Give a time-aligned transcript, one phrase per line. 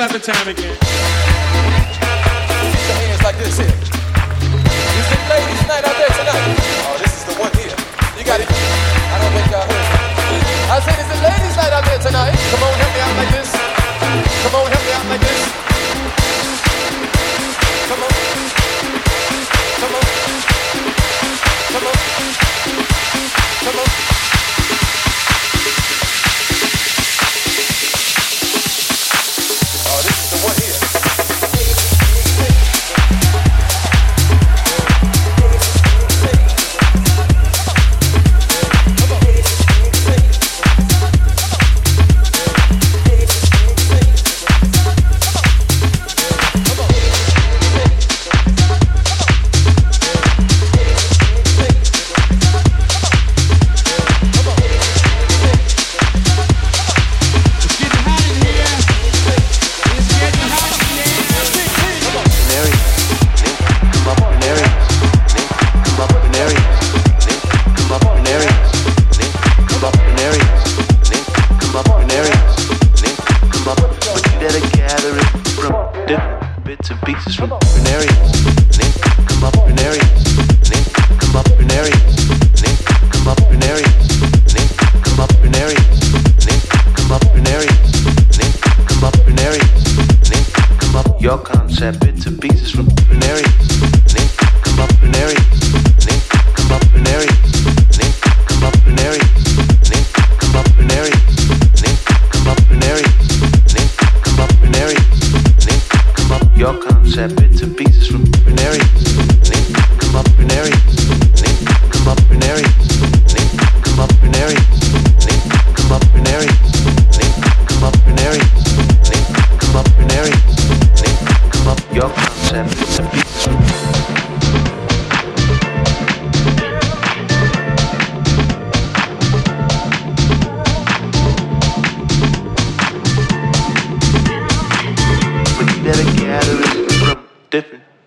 [0.00, 0.89] clap the time again.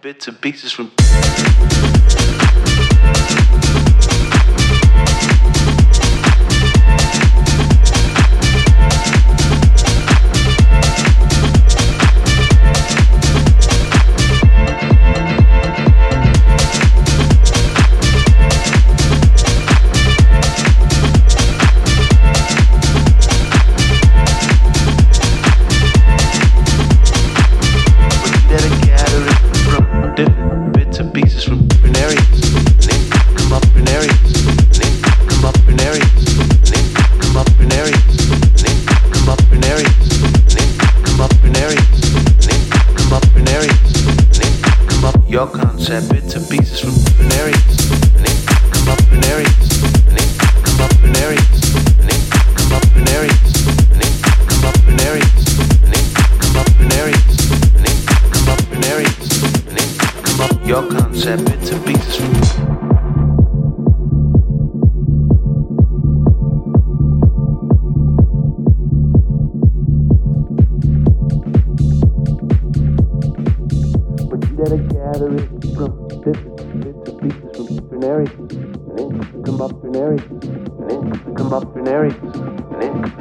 [0.04, 1.93] bits and pieces from.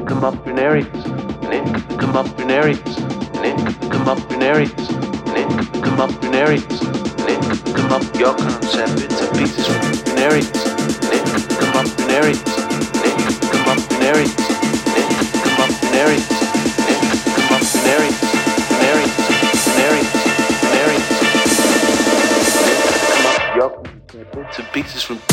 [0.07, 0.87] Come up in areas.
[1.43, 1.65] Then
[1.99, 2.81] come up in areas.
[3.35, 3.57] Then
[3.91, 4.73] come up in areas.
[4.75, 5.49] Then
[5.83, 6.67] come up in areas.
[7.27, 7.41] Then
[7.75, 10.51] come up your concept, bits and pieces different areas.
[11.11, 11.25] Then
[11.61, 12.43] come up in areas.
[13.03, 13.17] Then
[13.53, 14.35] come up in areas.
[14.37, 15.09] Then
[15.45, 16.29] come up in areas.
[16.87, 17.01] Then
[17.37, 18.19] come up in areas.
[18.73, 19.15] In areas.
[19.79, 19.95] In.
[20.83, 21.01] In.
[23.13, 25.32] Come up your pieces from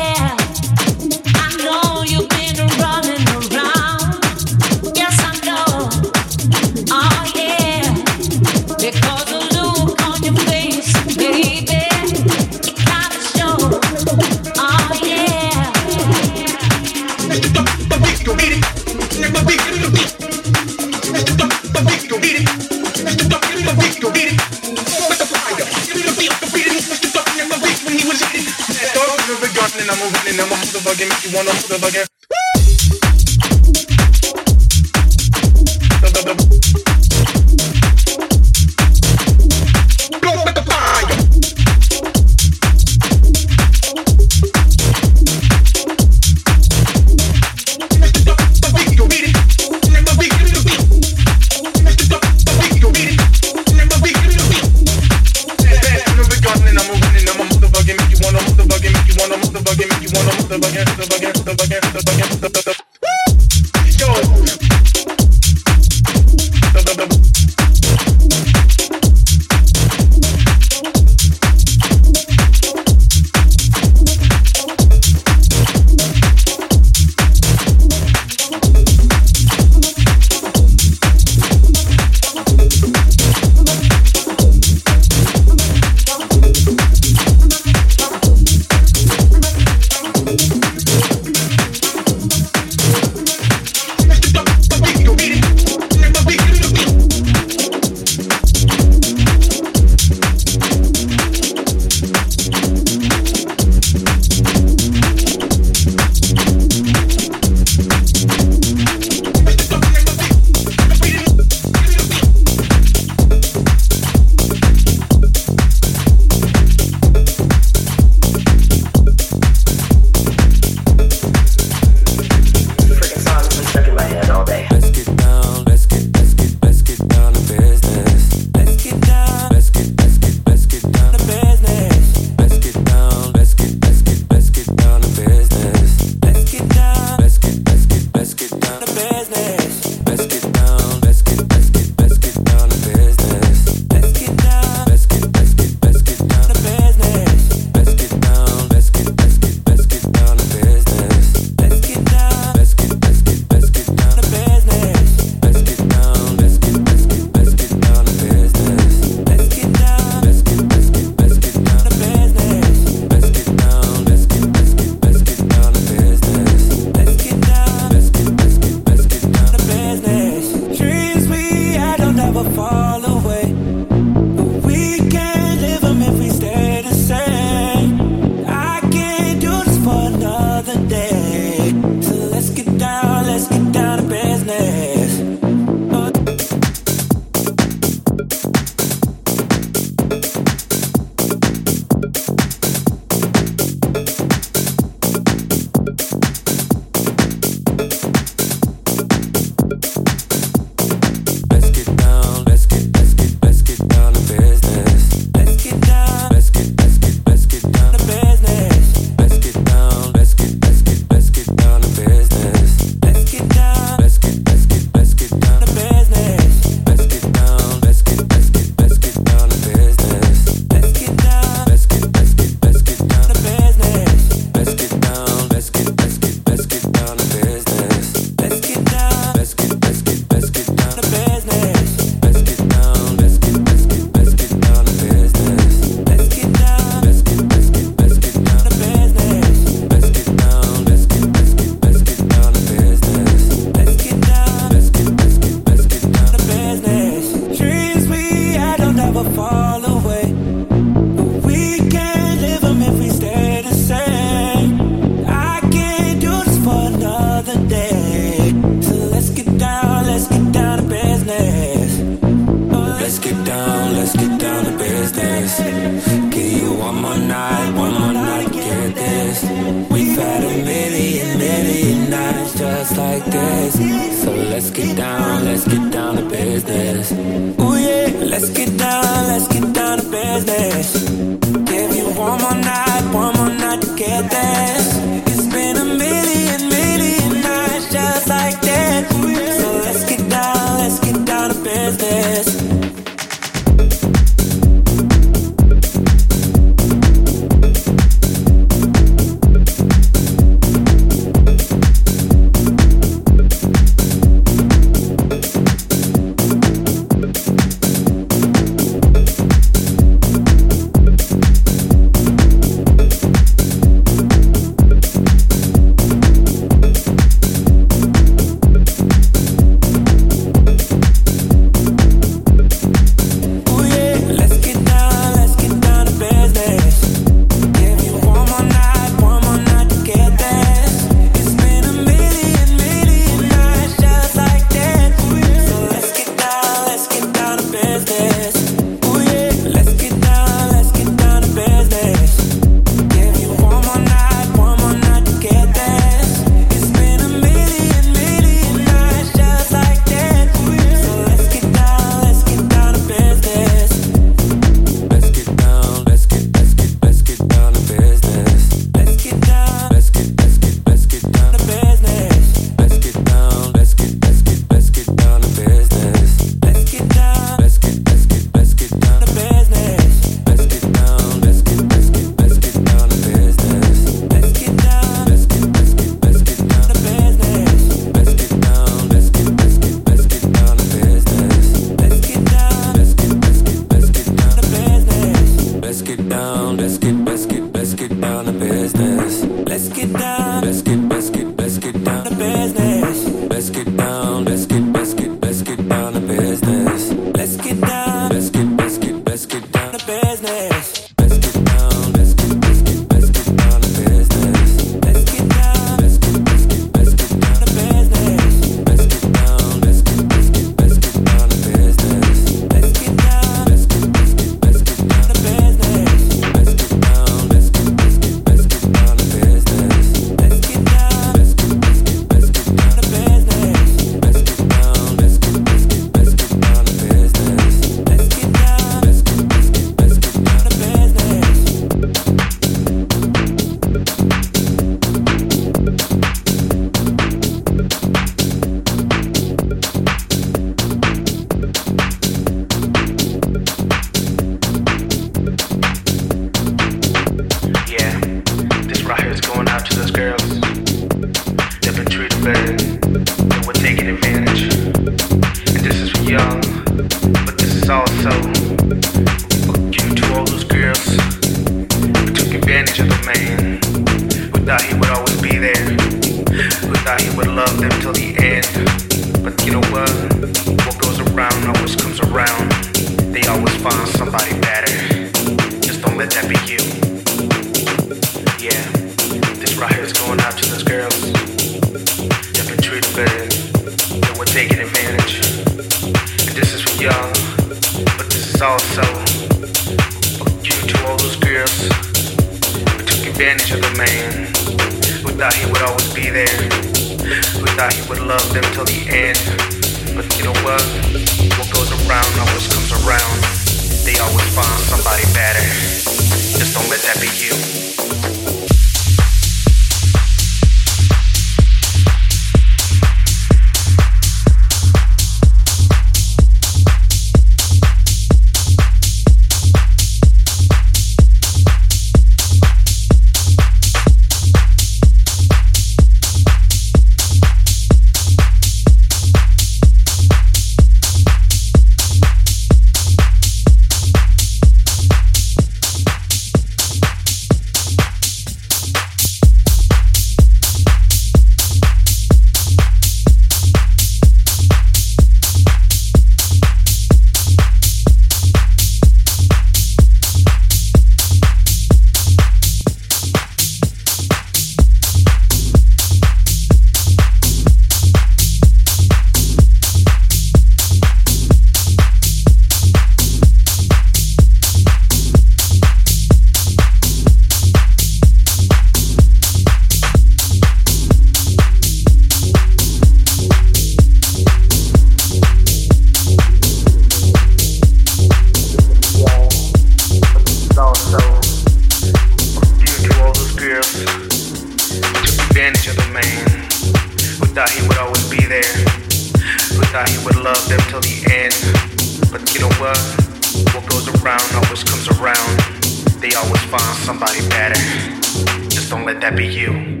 [599.21, 600.00] that be you?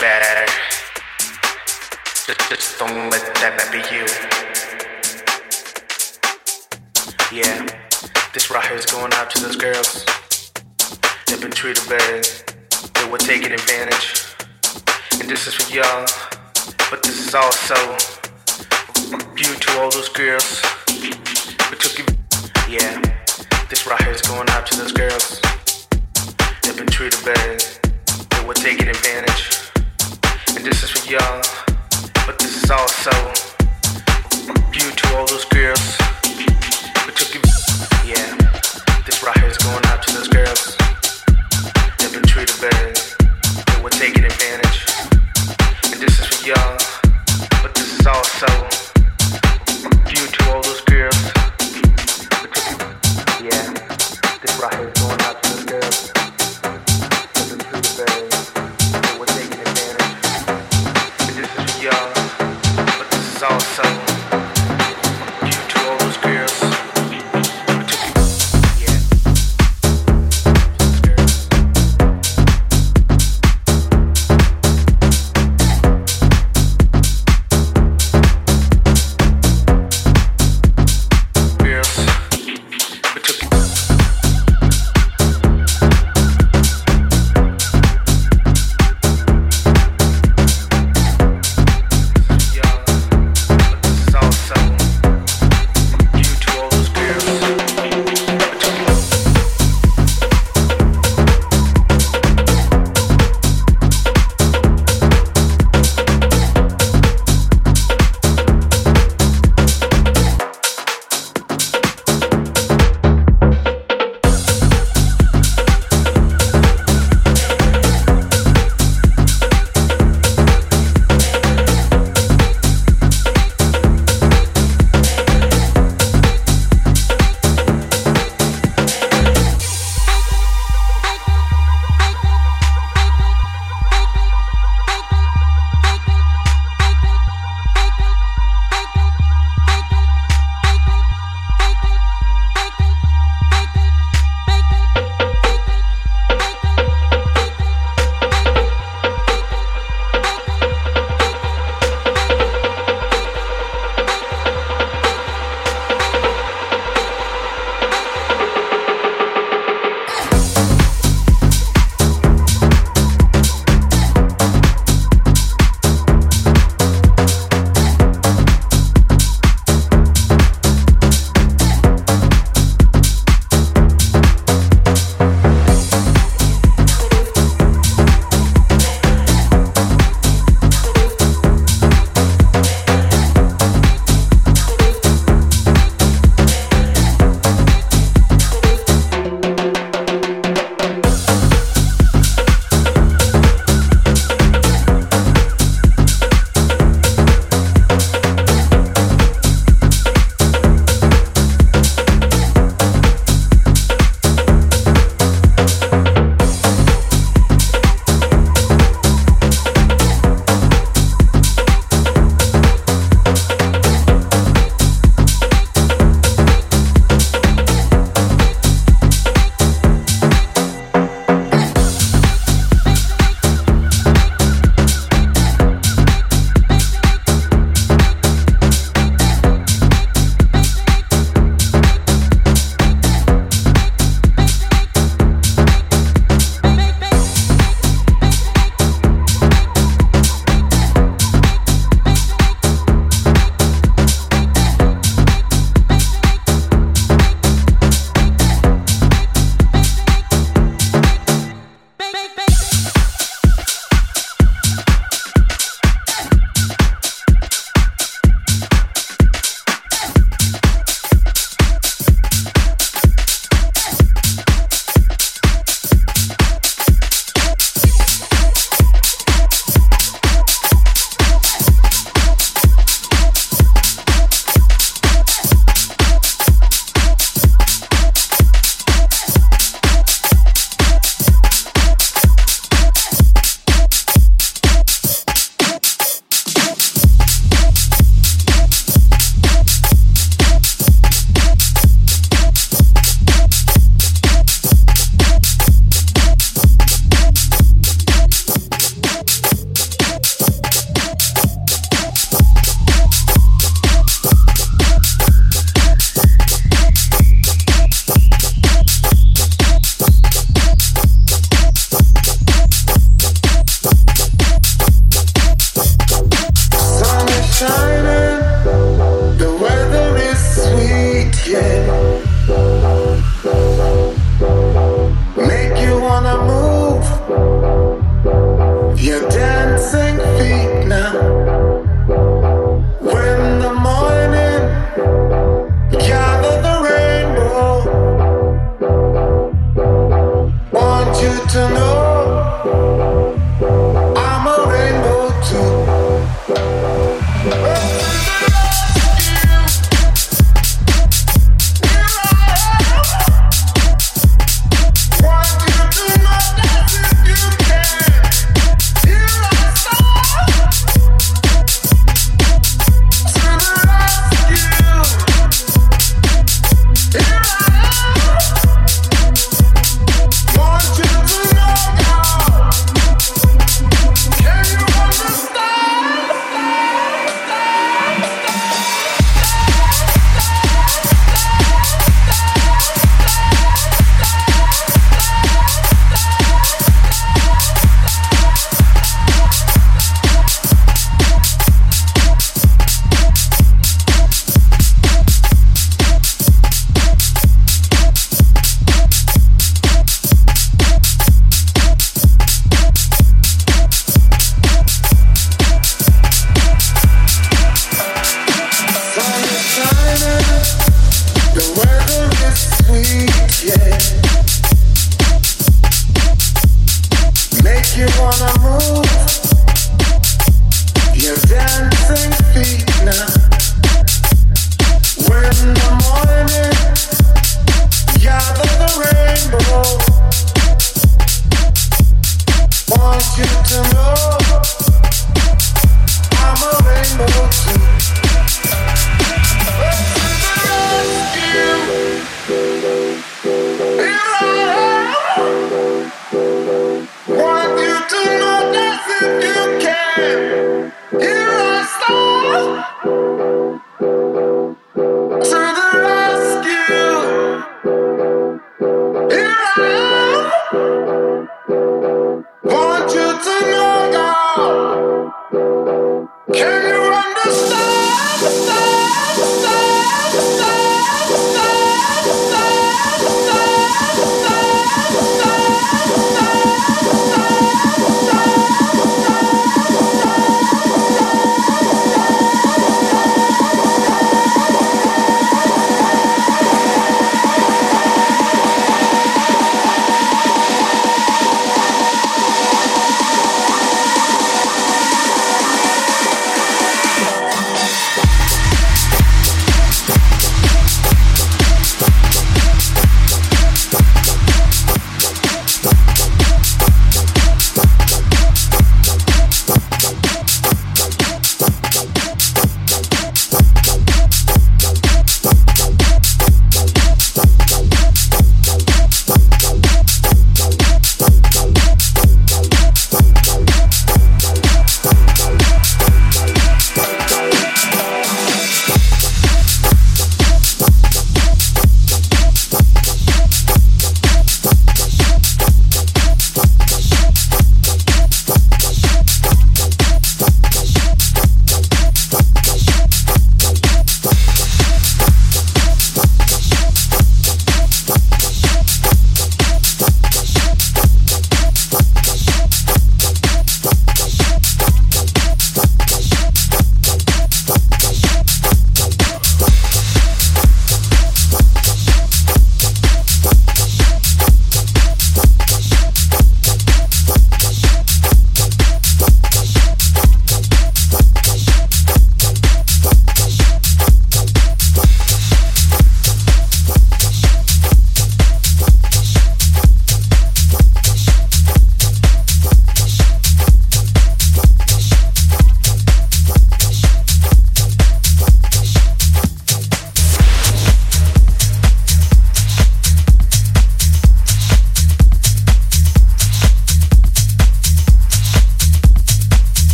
[0.00, 0.46] better.
[2.26, 4.06] Just, just don't let that be you.
[7.30, 7.66] Yeah,
[8.32, 10.06] this right here is going out to those girls.
[11.26, 12.26] They've been treated bad.
[12.94, 14.24] They were taking advantage.
[15.20, 16.06] And this is for y'all.
[16.90, 17.76] But this is also
[19.36, 20.62] due to all those girls.
[20.88, 22.06] We took you.
[22.68, 23.02] Yeah,
[23.68, 25.42] this right here is going out to those girls.
[26.62, 27.62] They've been treated bad.
[28.30, 29.49] They were taking advantage.
[30.60, 31.42] And this is for y'all,
[32.26, 33.49] but this is also.